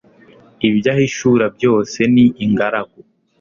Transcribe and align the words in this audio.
ibyo 0.67 0.89
ahishura 0.93 1.45
byose 1.55 1.99
ni 2.13 2.25
ingaragu 2.45 2.99